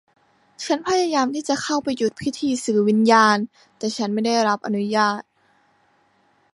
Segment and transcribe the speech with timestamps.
[0.65, 3.37] ฉันพยายามที่จะเข้าไปหยุดพิธีสื่อวิญญาณ
[3.77, 5.21] แต่ฉันก็ไม่ได้รับอนุญาต